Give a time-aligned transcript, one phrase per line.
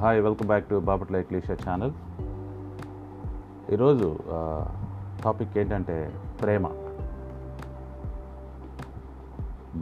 [0.00, 1.90] Hi welcome back to Bapatla Ecclesia channel.
[3.72, 4.06] ఈరోజు
[5.24, 5.96] topic ఏంటంటే
[6.42, 6.68] ప్రేమ.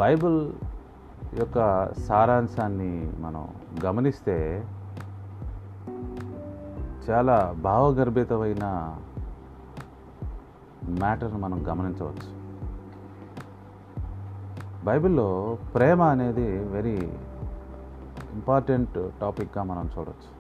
[0.01, 0.39] బైబిల్
[1.39, 1.59] యొక్క
[2.09, 3.45] సారాంశాన్ని మనం
[3.85, 4.37] గమనిస్తే
[7.09, 8.65] చాలా భావగర్భితమైన
[11.05, 12.29] మ్యాటర్ని మనం గమనించవచ్చు.
[14.85, 16.99] బైబిల్లో ప్రేమ అనేది వెరీ
[18.39, 20.31] ఇంపార్టెంట్ టాపిక్గా మనం చూడవచ్చు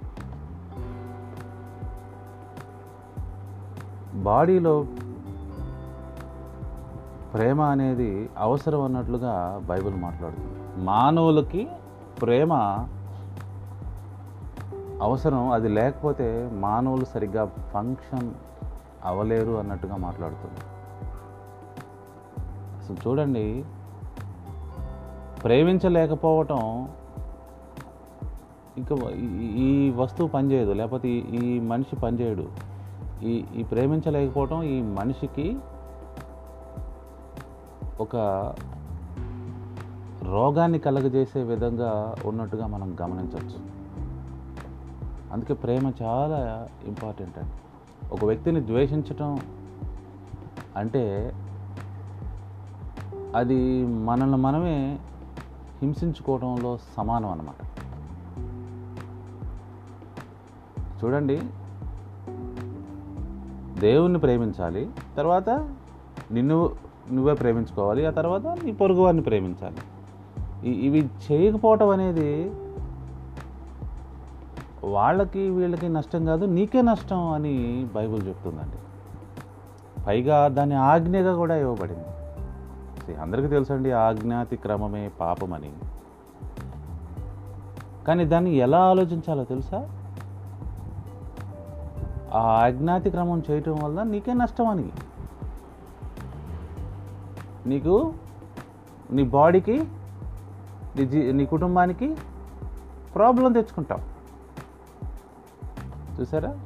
[4.22, 4.74] బాడీలో
[7.32, 9.32] ప్రేమ అనేది అవసరం అన్నట్లుగా
[9.70, 10.54] బైబిల్ మాట్లాడుతుంది.
[10.84, 11.62] మానవులకి
[12.22, 12.52] ప్రేమ
[15.02, 16.28] అవసరం అది లేకపోతే
[16.62, 18.28] మానవులు సరిగ్గా ఫంక్షన్
[19.04, 20.60] అవ్వలేరు అన్నట్టుగా మాట్లాడుతుంది.
[22.80, 23.44] అసలు చూడండి
[25.44, 26.62] ప్రేమించలేకపోవటం
[28.78, 32.48] ఇంకా ఈ- ఈ వస్తువు పనిచేయదు లేకపోతే ఈ- ఈ మనిషి పనిచేయడు.
[33.22, 35.56] ఈ ఈ ప్రేమించలేకపోవటం ఈ మనిషికి
[38.00, 38.16] ఒక
[40.22, 43.78] రోగాన్ని కలగజేసే విధంగా ఉన్నట్టుగా మనం గమనించవచ్చు.
[45.32, 47.52] అందుకే ప్రేమ చాలా ఇంపార్టెంట్ అండి.
[48.12, 49.38] ఒక వ్యక్తిని ద్వేషించటం
[50.76, 51.32] అంటే
[53.36, 54.98] అది మనల్ని మనమే
[55.82, 57.67] హింసించుకోవడంలో సమానం అన్నమాట.
[61.04, 61.40] చూడండి.
[63.80, 65.50] దేవుణ్ణి ప్రేమించాలి తర్వాత
[66.30, 66.70] నిన్ను
[67.12, 69.76] నువ్వే ప్రేమించుకోవాలి ఆ తర్వాత నీ పొరుగు వారిని ప్రేమించాలి.
[70.70, 72.52] ఇవి చేయకపోవటం అనేది
[74.84, 78.76] వాళ్ళకి వీళ్ళకి నష్టం కాదు నీకే నష్టం అని బైబిల్ చెప్తుందండి.
[80.06, 82.04] పైగా దాని ఆజ్ఞగా కూడా ఇవ్వబడింది.
[83.14, 85.72] అందరికీ తెలుసండి ఆజ్ఞాతి క్రమమే పాపమని.
[88.06, 89.97] కానీ దాన్ని ఎలా ఆలోచించాలో తెలుసా?
[92.38, 94.92] ఆ అజ్ఞాతి క్రమం చేయటం వల్ల నీకే నష్టం అని
[97.66, 98.14] నీకు
[99.10, 99.84] నీ బాడీకి
[100.96, 102.16] నీ జీ నీ కుటుంబానికి
[103.14, 104.18] ప్రాబ్లం తెచ్చుకుంటావు.
[106.20, 106.58] చూసారా?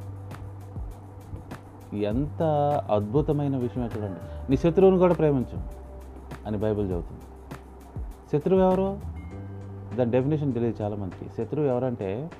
[1.96, 2.42] ఎంత
[2.90, 4.50] అద్భుతమైన విషయం చూడండి.
[4.50, 5.62] నీ శత్రువుని కూడా ప్రేమించు
[6.46, 7.22] అని బైబిల్ చెబుతుంది.
[8.32, 9.00] శత్రువు ఎవరు?
[9.96, 11.30] దాని డెఫినేషన్ తెలియదు చాలామందికి.
[11.38, 12.30] శత్రువు ఎవరంటే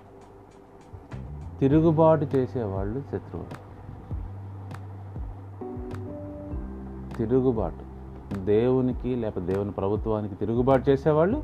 [1.63, 3.73] తిరుగుబాటు చేసేవాళ్ళు శత్రువులు.
[7.17, 7.93] తిరుగుబాటు.
[8.45, 11.39] దేవునికి లేకపోతే దేవుని ప్రభుత్వానికి తిరుగుబాటు చేసేవాళ్ళు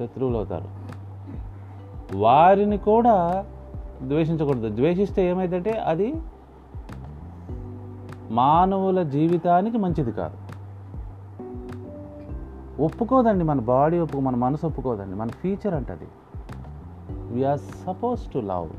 [0.00, 0.68] శత్రువులు అవుతారు.
[2.16, 3.46] వారిని కూడా
[4.02, 4.68] ద్వేషించకూడదు.
[4.68, 6.14] ద్వేషిస్తే ఏమైందంటే అది
[8.30, 10.36] మానవుల జీవితానికి మంచిది కాదు.
[12.82, 15.16] ఒప్పుకోదండి మన బాడీ ఒప్పుకో మన మనసు ఒప్పుకోదండి.
[15.16, 16.08] మన ఫీచర్ అంటది.
[17.30, 18.70] వీఆర్ సపోజ్ టు లవ్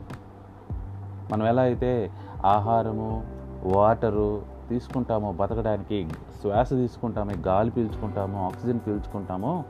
[1.34, 2.12] మనం ఎలా అయితే
[2.46, 3.24] ఆహారము
[3.64, 6.08] వాటరు తీసుకుంటామో బతకడానికి
[6.42, 9.64] శ్వాస తీసుకుంటాము గాలి పీల్చుకుంటాము ఆక్సిజన్ పీల్చుకుంటామో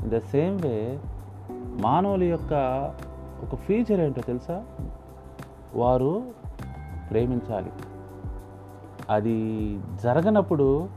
[0.00, 1.00] ఇన్ ద సేమ్ వే
[1.80, 2.52] మానవుల యొక్క
[3.42, 4.64] ఒక ఫీచర్ ఏంటో తెలుసా?
[5.74, 6.22] వారు
[7.10, 7.72] ప్రేమించాలి.
[9.10, 9.36] అది
[10.02, 10.88] జరగనప్పుడు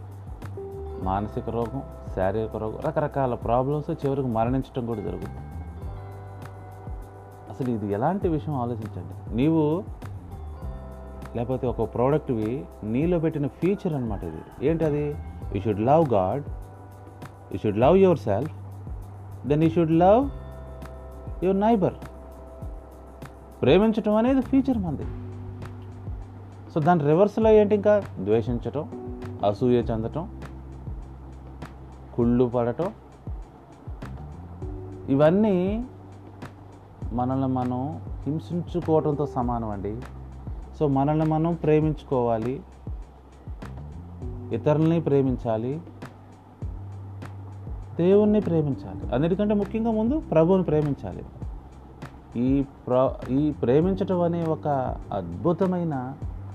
[1.03, 1.83] మానసిక రోగం
[2.15, 5.42] శారీరక రోగం రకరకాల ప్రాబ్లమ్స్ చివరికి మరణించడం కూడా జరుగుతుంది.
[7.53, 9.35] అసలు ఇది ఎలాంటి విషయం ఆలోచించండి.
[9.35, 9.83] నీవు
[11.35, 14.67] లేకపోతే ఒక ప్రోడక్ట్వి నీలో పెట్టిన ఫీచర్ అనమాట ఇది.
[14.67, 15.15] ఏంటది
[15.55, 16.43] you should love God
[17.51, 18.53] you should love yourself
[19.47, 20.29] then you should love
[21.43, 21.93] your neighbour
[23.61, 25.03] ప్రేమించటం అనేది ఫీచర్ మంది.
[26.73, 28.03] సో దాని రివర్స్లో ఏంటి ఇంకా?
[28.23, 28.85] ద్వేషించటం
[29.47, 30.41] అసూయ చెందటం
[32.13, 32.91] కుళ్ళు పడటం.
[35.09, 35.85] ఇవన్నీ
[37.13, 40.01] మనల్ని మనం హింసించుకోవడంతో సమానం అండి.
[40.79, 42.61] సో మనల్ని మనం ప్రేమించుకోవాలి.
[44.51, 45.81] ఇతరుల్ని ప్రేమించాలి.
[47.95, 49.13] దేవుణ్ణి ప్రేమించాలి.
[49.13, 51.25] అన్నిటికంటే ముఖ్యంగా ముందు ప్రభువుని ప్రేమించాలి.
[52.35, 54.67] ఈ ప్ర ఈ ప్రేమించటం అనే ఒక
[55.13, 56.13] అద్భుతమైన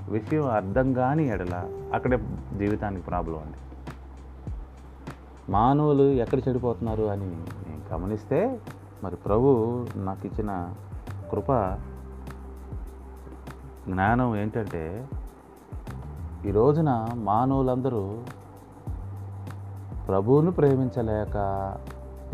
[0.09, 2.17] విషయం అర్థం కాని ఎడల అక్కడే
[2.59, 3.59] జీవితానికి ప్రాబ్లం అండి.
[5.53, 8.61] మానవులు ఎక్కడ చెడిపోతున్నారు అని నేను గమనిస్తే
[9.05, 10.69] మరి ప్రభు నాకు ఇచ్చిన
[11.33, 11.53] కృప
[13.91, 15.09] జ్ఞానం ఏంటంటే
[16.47, 18.19] ఈ రోజున మానవులందరూ
[20.09, 21.37] ప్రభువును ప్రేమించలేక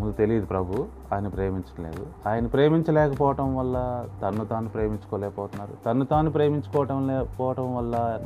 [0.01, 5.85] ముందు తెలియదు ప్రభు ఆయన ప్రేమించలేదు ఆయన ప్రేమించలేకపోవటం వల్ల తన్ను తాను ప్రేమించుకోలేకపోతున్నారు.
[5.85, 8.21] తన్ను తాను ప్రేమించుకోవటం లేకపోవటం వల్ల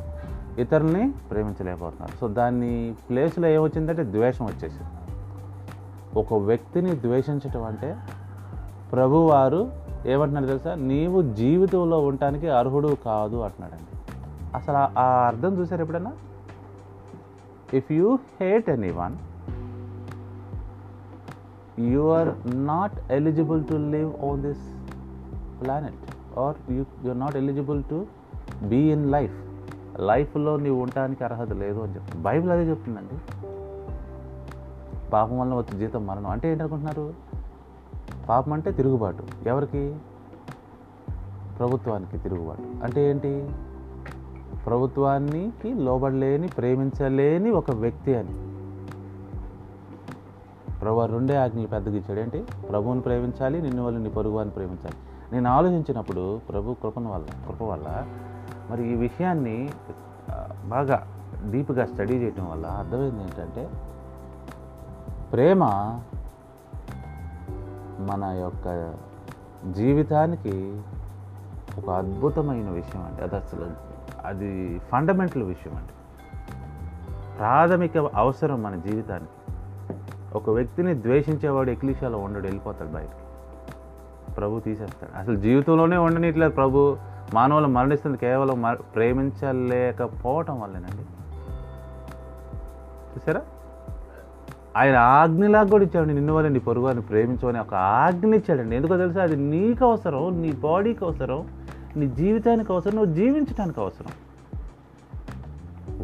[0.57, 2.17] ఇతరుల్ని ప్రేమించలేకపోతున్నారు.
[2.17, 5.09] సో దాన్ని ప్లేస్లో ఏమొచ్చిందంటే ద్వేషం వచ్చేసింది.
[6.19, 7.97] ఒక వ్యక్తిని ద్వేషించటం అంటే
[8.91, 9.71] ప్రభువారు
[10.05, 10.75] ఏమంటున్నాడు తెలుసా?
[10.75, 13.99] నీవు జీవితంలో ఉండటానికి అర్హుడు కాదు అంటున్నాడండి.
[14.55, 16.11] అసలు ఆ- అర్థం చూసారు ఎప్పుడన్నా
[17.73, 19.15] if you hate anyone
[21.81, 22.29] you are
[22.65, 24.73] not eligible to live on this
[25.63, 28.05] planet are you you're not eligible to
[28.63, 29.33] be in life
[29.99, 32.23] లైఫ్లో నీవు ఉండటానికి అర్హత లేదు అని చెప్తుంది.
[32.23, 33.15] బైబిల్ అదే చెప్తుందండి.
[35.09, 36.27] పాపం వల్ల వచ్చే జీతం మరణం.
[36.27, 37.13] అంటే ఏంటనుకుంటున్నారు?
[38.29, 39.23] పాపం అంటే తిరుగుబాటు.
[39.45, 39.95] ఎవరికి?
[41.59, 42.83] ప్రభుత్వానికి తిరుగుబాటు.
[42.83, 43.49] అంటే ఏంటి?
[44.65, 48.33] ప్రభుత్వానికి లోబడలేని ప్రేమించలేని ఒక వ్యక్తి అని.
[50.79, 52.19] ప్రభు రెండే ఆజ్ఞలు పెద్దగా ఇచ్చాడు.
[52.19, 52.45] ఏంటి?
[52.69, 54.95] ప్రభువుని ప్రేమించాలి నిన్ను వాళ్ళు నీ పొరుగువాన్ని ప్రేమించాలి.
[55.33, 58.07] నేను ఆలోచించినప్పుడు ప్రభు కృపణ వల్ల కృప వల్ల
[58.71, 59.69] మరి ఈ విషయాన్ని
[60.65, 61.07] బాగా
[61.51, 63.69] డీప్గా స్టడీ చేయటం వల్ల అర్థమైంది ఏంటంటే
[65.33, 65.63] ప్రేమ
[67.99, 68.93] మన యొక్క
[69.71, 70.81] జీవితానికి
[71.77, 73.21] ఒక అద్భుతమైన విషయం అండి.
[73.21, 73.67] అది అసలు
[74.25, 75.89] అది ఫండమెంటల్ విషయం అండి.
[77.37, 79.55] ప్రాథమిక అవసరం మన జీవితానికి.
[80.35, 84.31] ఒక వ్యక్తిని ద్వేషించేవాడు ఎక్లీషాలో ఉండడు వెళ్ళిపోతాడు బయటికి.
[84.31, 85.17] ప్రభు తీసేస్తాడు.
[85.17, 86.97] అసలు జీవితంలోనే ఉండనిట్లేదు ప్రభు.
[87.33, 91.01] మానవులు మరణిస్తుంది కేవలం మ- ప్రేమించలేకపోవటం వల్లేనండి.
[93.15, 93.41] చూసారా?
[94.77, 98.75] ఆయన ఆజ్ఞలా కూడా ఇచ్చాడు నిన్ను వల్ల నీ పొరుగు అని ప్రేమించమని ఒక ఆజ్ఞ ఇచ్చాడండి.
[98.75, 99.23] ఎందుకో తెలుసా?
[99.23, 101.47] అది నీకు అవసరం నీ బాడీకి అవసరం
[101.95, 104.11] నీ జీవితానికి అవసరం నువ్వు జీవించడానికి అవసరం.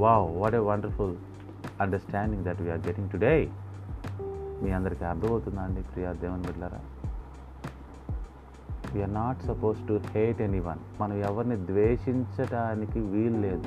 [0.02, 1.16] Wow what a wonderful
[1.82, 3.50] understanding that we are getting today
[4.64, 6.80] మీ అందరికీ అర్థమవుతుందా అండి ప్రియా దేవుని బిడ్డారా
[8.94, 13.64] we are not suppose to hate anyone మనం ఎవరిని ద్వేషించడానికి వీలు లేదు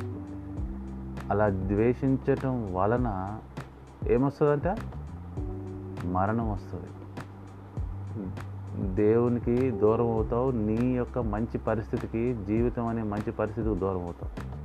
[1.31, 3.39] అలా ద్వేషించటం వలన
[4.07, 4.77] ఏమొస్తుందంట?
[6.05, 6.87] మరణం వస్తుంది
[8.95, 14.59] దేవునికి దూరం అవుతావు నీ యొక్క మంచి పరిస్థితికి జీవితం అనే మంచి పరిస్థితికి దూరం అవుతావు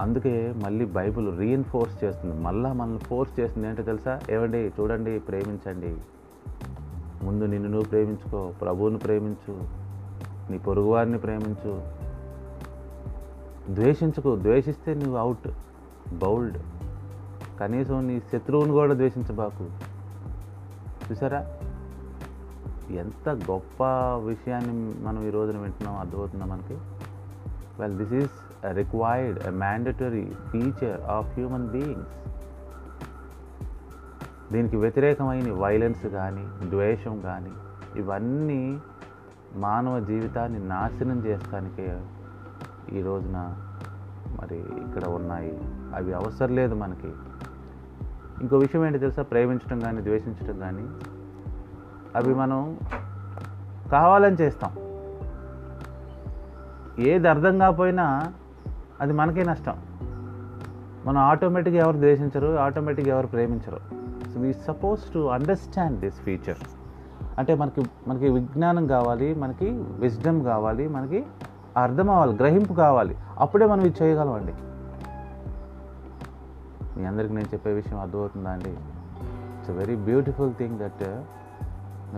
[0.00, 2.40] అందుకే మళ్ళీ బైబిల్ రీఎన్ఫోర్స్ చేస్తుంది.
[2.40, 4.20] మళ్ళా మనల్ని ఫోర్స్ చేస్తుంది ఏంటో తెలుసా?
[4.30, 5.96] ఏమండి చూడండి ప్రేమించండి.
[7.24, 9.58] ముందు నిన్ను నువ్వు ప్రేమించుకో ప్రభువుని ప్రేమించు
[10.50, 11.82] నీ పొరుగువారిని ప్రేమించు.
[13.74, 15.48] ద్వేషించుకో ద్వేషిస్తే నువ్వు అవుట్
[16.18, 16.58] బౌల్డ్.
[17.60, 19.70] కనీసం నీ శత్రువుని కూడా ద్వేషించబాకు.
[21.10, 21.46] చూసారా
[22.90, 23.82] ఎంత గొప్ప
[24.26, 26.78] విషయాన్ని మనం ఈ రోజున వింటున్నాం అర్థమవుతుందా మనకి?
[27.80, 28.30] Well this is
[28.72, 32.22] required a mandatory feature of human beings
[34.52, 37.50] దీనికి వ్యతిరేకమైన వైలెన్స్ కానీ ద్వేషం కానీ
[37.96, 38.78] ఇవన్నీ
[39.54, 42.00] మానవ జీవితాన్ని నాశనం చేస్తానికే
[42.98, 43.56] ఈ రోజున
[44.40, 45.58] మరి ఇక్కడ ఉన్నాయి.
[45.94, 47.12] అవి అవసరం లేదు మనకి.
[48.40, 49.22] ఇంకో విషయం ఏంటి తెలుసా?
[49.22, 50.88] ప్రేమించడం కానీ ద్వేషించడం కానీ
[52.16, 52.78] అవి మనం
[53.92, 54.70] కావాలని చేస్తాం.
[56.98, 58.32] ఏది అర్థం కాకపోయినా
[59.00, 59.82] అది మనకే నష్టం.
[61.06, 63.80] మనం ఆటోమేటిక్గా ఎవరు ద్వేషించరు ఆటోమేటిక్గా ఎవరు ప్రేమించరు.
[64.34, 66.56] So we suppose to understand this feature
[67.38, 71.26] అంటే మనకి మనకి విజ్ఞానం కావాలి మనకి విజ్డమ్ కావాలి మనకి
[71.76, 73.16] అర్థం అవ్వాలి గ్రహింపు కావాలి.
[73.38, 74.54] అప్పుడే మనం ఇది చేయగలమండి.
[77.00, 78.70] మీ అందరికి నేను చెప్పే విషయం అర్థమవుతుందా అండి?
[78.70, 81.24] It's a very beautiful thing that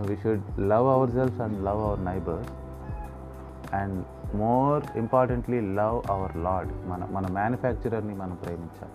[0.07, 2.49] we should love our self and love our neighbours
[3.75, 8.91] and more importantly love our lord మన మన మ్యానుఫ్యాక్చరర్ని మనం ప్రేమించాలి.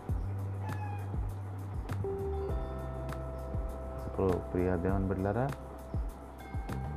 [4.52, 5.49] ప్రియా దేవుని బిడ్డలారా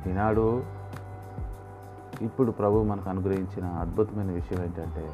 [0.06, 0.62] ఈనాడు
[2.22, 5.12] ఇప్పుడు ప్రభు మనకు అనుగ్రహించిన అద్భుతమైన విషయం ఏంటంటే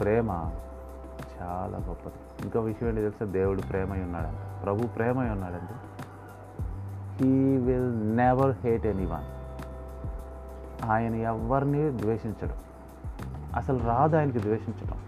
[0.00, 0.30] ప్రేమ
[1.42, 2.14] చాలా గొప్పది.
[2.42, 3.26] ఇంకో విషయం ఏంటి తెలుసా?
[3.26, 4.62] దేవుడు ప్రేమై ఉన్నాడంట.
[4.62, 5.74] ప్రభు ప్రేమై ఉన్నాడండి
[7.14, 9.40] he will never hate anyone
[10.90, 12.54] ఆయన ఎవరిని ద్వేషించడం.
[13.56, 14.98] అసలు రాదు ఆయనకి ద్వేషించడం.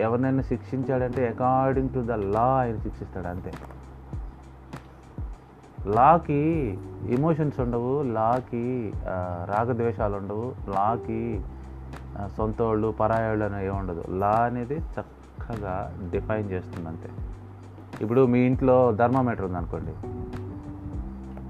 [0.00, 3.52] ఎవరినైనా శిక్షించాడంటే అకార్డింగ్ టు ద లా ఆయన శిక్షిస్తాడు అంతే.
[5.86, 8.92] లాకి ఎమోషన్స్ ఉండవు లాకి
[9.44, 11.40] రాగద్వేషాలు ఉండవు లాకి
[12.14, 14.04] సొంతోళ్ళు సొంత వాళ్ళు పరాయోళ్ళు అనేవి ఉండదు.
[14.08, 17.08] లా అనేది చక్కగా డిఫైన్ చేస్తుంది అంతే.
[18.00, 19.92] ఇప్పుడు మీ ఇంట్లో థర్మామీటర్ ఉందనుకోండి.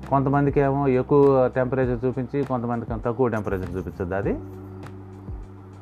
[0.08, 4.32] కొంతమందికి ఏమో ఎక్కువ టెంపరేచర్ చూపించి కొంతమందికి తక్కువ టెంపరేచర్ చూపించద్దు అది?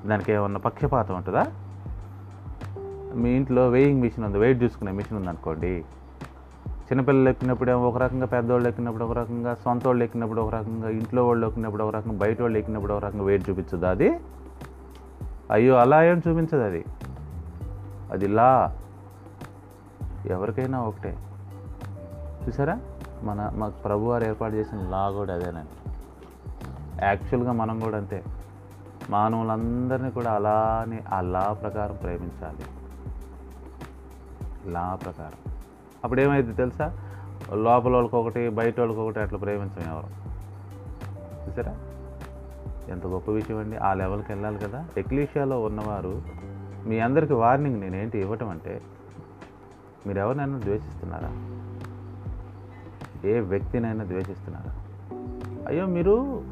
[0.09, 1.47] దానికి ఏమన్నా పక్షపాతం ఉంటుందా?
[3.15, 5.85] మీ ఇంట్లో వెయింగ్ మిషన్ ఉంది వెయిట్ చూసుకునే మిషన్ ఉందనుకోండి.
[6.83, 11.27] చిన్నపిల్లలు ఎక్కినప్పుడు ఏమో ఒక రకంగా పెద్దవాళ్ళు ఎక్కినప్పుడు ఒక రకంగా సొంత వాళ్ళు ఎక్కినప్పుడు ఒక రకంగా ఇంట్లో
[11.27, 13.87] వాళ్ళు ఎక్కినప్పుడు ఒక రకంగా బయట వాళ్ళు ఎక్కినప్పుడు ఒక రకంగా వెయిట్ చూపించదు.
[13.87, 14.21] అది
[15.51, 16.85] అయ్యో అలా ఏం చూపించదు అది.
[18.13, 18.79] అది లా.
[20.27, 21.19] ఎవరికైనా ఒకటే.
[22.49, 22.79] చూసారా?
[23.23, 25.91] మన మాకు ప్రభు వారు ఏర్పాటు చేసిన లా కూడా అదేనండి.
[27.03, 28.25] యాక్చువల్గా మనం కూడా అంతే.
[29.11, 32.65] మానవులందరినీ కూడా అలానే ఆ లా ప్రకారం ప్రేమించాలి.
[34.73, 35.62] లా ప్రకారం.
[36.05, 36.99] అప్పుడు ఏమైంది తెలుసా?
[37.55, 40.33] లోపల వాళ్ళకి ఒకటి బయట వాళ్ళకి ఒకటి అట్లా ప్రేమించం ఎవరు.
[41.47, 41.77] చూసారా?
[42.89, 43.77] ఎంత గొప్ప విషయం అండి.
[43.77, 44.85] ఆ లెవెల్కి వెళ్ళాలి కదా.
[44.97, 46.23] ఎక్లీషియాలో ఉన్నవారు
[46.87, 48.83] మీ అందరికీ వార్నింగ్ నేనేంటి ఇవ్వటం అంటే
[50.07, 51.31] మీరు ఎవరినైనా ద్వేషిస్తున్నారా?
[53.29, 54.77] ఏ వ్యక్తినైనా ద్వేషిస్తున్నారా?
[55.69, 56.45] అయ్యో మీరు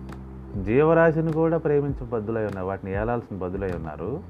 [0.63, 2.67] జీవరాశిని కూడా ప్రేమించే బద్దులై ఉన్నారు.
[2.67, 4.23] వాటిని ఏలాల్సిన బద్దులై ఉన్నారు.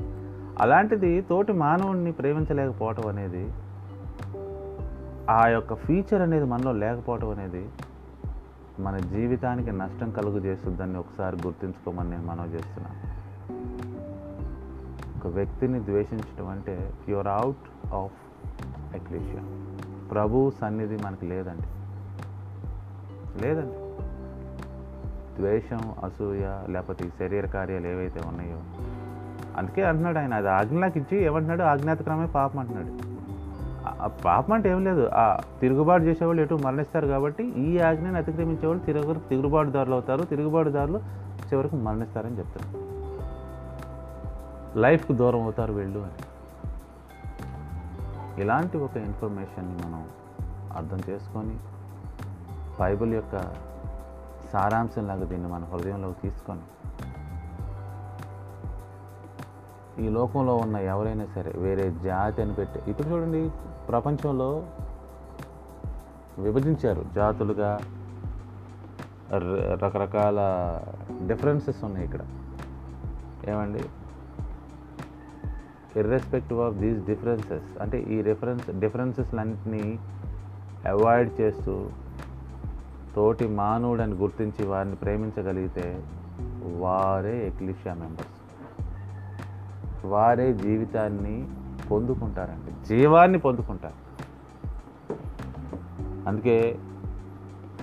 [0.61, 3.53] అలాంటిది తోటి మానవుడిని ప్రేమించలేకపోవటం అనేది
[5.31, 7.69] ఆ యొక్క ఫీచర్ అనేది మనలో లేకపోవటం అనేది
[8.81, 13.11] మన జీవితానికి నష్టం కలుగు చేస్తుందని ఒకసారి గుర్తుంచుకోమని నేను మనవి చేస్తున్నాను
[15.19, 18.13] ఒక వ్యక్తిని ద్వేషించడం అంటే యువర్ అవుట్ ఆఫ్
[18.95, 19.43] ఎక్లేషియా
[20.11, 21.67] ప్రభు సన్నిధి మనకి లేదండి.
[23.43, 23.77] లేదండి.
[25.37, 28.59] ద్వేషం అసూయ లేకపోతే ఈ శరీర కార్యాలు ఏవైతే ఉన్నాయో
[29.57, 31.63] అందుకే అంటున్నాడు ఆయన అది ఆజ్ఞలకు ఇచ్చి ఏమంటున్నాడు?
[31.63, 33.10] ఆజ్ఞాతక్రమే పాపం అంటున్నాడు.
[34.07, 35.11] పాపం అంటే ఏం లేదు.
[35.15, 40.25] ఆ తిరుగుబాటు చేసేవాళ్ళు ఎటు మరణిస్తారు కాబట్టి ఈ ఆజ్ఞని అతిక్రమించేవాళ్ళు తిరుగు తిరుగుబాటుదారులు అవుతారు.
[40.25, 40.99] తిరుగుబాటుదారులు
[41.53, 42.91] చివరికి మరణిస్తారని చెప్తారు.
[44.79, 46.13] లైఫ్కు దూరం అవుతారు వీళ్ళు అని.
[48.43, 50.09] ఇలాంటి ఒక ఇన్ఫర్మేషన్ని మనం
[50.77, 51.57] అర్థం చేసుకొని
[52.81, 53.41] బైబిల్ యొక్క
[54.53, 56.61] సారాంశంలాగా దీన్ని మన హృదయంలోకి తీసుకొని
[60.05, 63.51] ఈ లోకంలో ఉన్న ఎవరైనా సరే వేరే జాతి అని పెట్టి ఇప్పుడు చూడండి
[63.91, 64.67] ప్రపంచంలో
[66.39, 67.79] విభజించారు జాతులుగా
[69.83, 70.39] రకరకాల
[71.27, 72.21] డిఫరెన్సెస్ ఉన్నాయి ఇక్కడ.
[73.49, 73.85] ఏమండి?
[75.97, 79.99] ఇర్రెస్పెక్టివ్ ఆఫ్ దీస్ డిఫరెన్సెస్ అంటే ఈ రిఫరెన్స్ డిఫరెన్సెస్లన్నింటినీ
[80.89, 81.91] అవాయిడ్ చేస్తూ
[83.17, 86.05] తోటి మానవుడని గుర్తించి వారిని ప్రేమించగలిగితే
[86.79, 88.41] వారే ఎక్లిషియా మెంబర్స్
[90.07, 91.49] వారే జీవితాన్ని
[91.91, 92.89] పొందుకుంటారండి.
[92.89, 94.11] జీవాన్ని పొందుకుంటారు.
[96.29, 96.79] అందుకే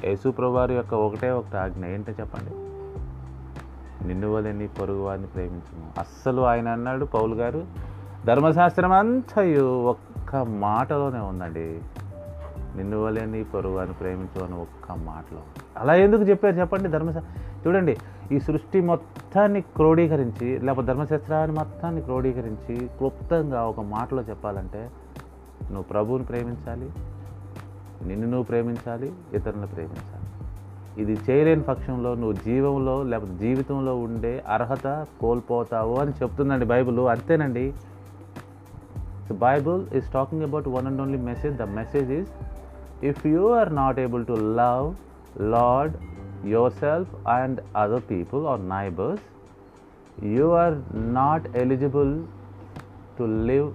[0.04, 2.52] యేసుప్రభువారి యొక్క ఒకటే ఒక ఆజ్ఞ ఏంటో చెప్పండి.
[4.08, 6.00] నిన్ను వలె పొరుగు వారిని ప్రేమించము.
[6.00, 7.66] అస్సలు ఆయన అన్నాడు పౌలు గారు
[8.26, 11.82] ధర్మశాస్త్రం అంతయు ఒక్క మాటలోనే ఉందండి.
[12.76, 15.40] నిన్ను వలేని పొరుగు వారిని ప్రేమించు అని ఒక్క మాటలో
[15.78, 16.56] అలా ఎందుకు చెప్పారు?
[16.56, 17.98] చెప్పండి ధర్మశాస్త్రం చూడండి
[18.32, 24.90] ఈ సృష్టి మొత్తాన్ని క్రోడీకరించి లేకపోతే ధర్మశాస్త్రాన్ని మొత్తాన్ని క్రోడీకరించి క్లుప్తంగా ఒక మాటలో చెప్పాలంటే
[25.64, 26.90] నువ్వు ప్రభువుని ప్రేమించాలి
[28.08, 30.24] నిన్ను నువ్వు ప్రేమించాలి ఇతరులను ప్రేమించాలి.
[31.02, 37.00] ఇది చేయలేని పక్షంలో నువ్వు జీవంలో లేకపోతే జీవితంలో ఉండే అర్హత కోల్పోతావు అని చెప్తుందండి బైబిల్.
[37.00, 37.74] అంతేనండి.
[39.32, 42.28] The Bible is talking about one and only message the message is
[43.06, 44.96] if you are not able to love
[45.42, 45.96] lord
[46.44, 49.20] yourself and other people or neighbors,
[50.22, 52.24] you are not eligible
[53.17, 53.74] to live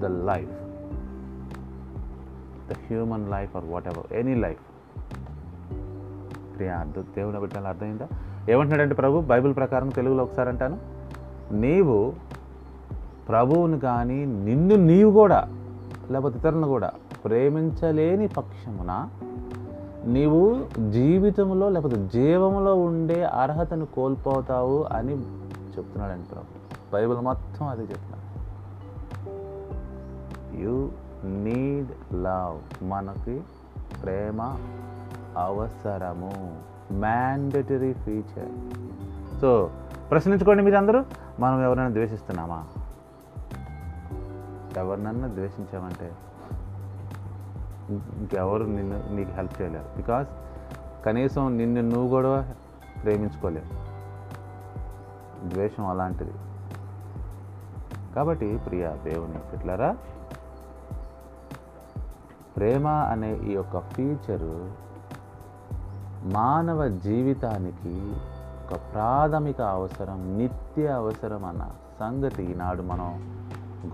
[0.00, 0.54] the life,
[2.68, 4.62] the human life or whatever, any life.
[6.56, 8.06] ప్రియా అర్థం దేవుని బిడ్డలు అర్థమైందా
[8.52, 10.78] ఏమంటున్నాడంటే ప్రభు Bible ప్రకారం తెలుగులో ఒకసారి అంటాను
[11.52, 12.12] నీవు
[13.28, 15.48] ప్రభువుని కానీ నిన్ను నీవు కూడా
[16.10, 16.92] లేకపోతే ఇతరులను కూడా
[17.24, 19.08] ప్రేమించలేని పక్షమున
[20.04, 25.12] నీవు జీవితంలో లేకపోతే జీవంలో ఉండే అర్హతను కోల్పోతావు అని
[25.78, 26.62] చెప్తున్నాడండి ప్రభు.
[26.92, 28.22] బైబిల్ మొత్తం అదే చెప్తున్నాడు.
[30.56, 30.90] యు
[31.24, 33.40] నీడ్ లవ్ మనకి
[34.02, 34.56] ప్రేమ
[35.38, 36.60] అవసరము.
[36.92, 38.48] మ్యాండటరీ ఫీచర్
[39.40, 39.70] సో
[40.10, 41.04] ప్రశ్నించుకోండి మీరు అందరూ
[41.40, 42.64] మనం ఎవరైనా ద్వేషిస్తున్నామా?
[44.76, 46.10] ఎవరినన్నా ద్వేషించామంటే
[47.90, 49.96] ఇంకెవరు నిన్ను నీకు హెల్ప్ చేయలేరు.
[49.96, 50.28] బికాస్
[51.06, 52.54] కనీసం నిన్ను నువ్వు కూడా
[53.02, 53.92] ప్రేమించుకోలేవు.
[55.48, 56.32] ద్వేషం అలాంటిది.
[58.16, 59.96] కాబట్టి ప్రియ దేవుని పిట్లరా
[62.56, 64.70] ప్రేమ అనే ఈ యొక్క ఫీచరు
[66.24, 68.12] మానవ జీవితానికి
[68.64, 71.70] ఒక ప్రాథమిక అవసరం నిత్య అవసరం అన్న
[72.00, 73.38] సంగతి ఈనాడు మనం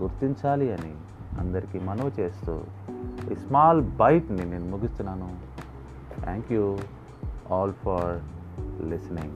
[0.03, 0.95] గుర్తించాలి అని
[1.39, 2.63] అందరికీ మనవి చేస్తూ
[3.31, 5.37] ఈ స్మాల్ బైట్ని నేను ముగిస్తున్నాను.
[6.23, 6.77] Thank you
[7.51, 8.21] all for
[8.89, 9.35] listening